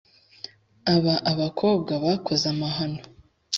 aba 0.93 1.13
abakobwa 1.31 1.93
bakoze 2.03 2.45
amahano 2.53 3.01